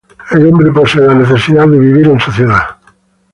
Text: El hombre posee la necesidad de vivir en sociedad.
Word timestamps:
El 0.31 0.47
hombre 0.47 0.71
posee 0.71 1.03
la 1.05 1.13
necesidad 1.13 1.67
de 1.67 1.77
vivir 1.77 2.07
en 2.07 2.19
sociedad. 2.19 2.77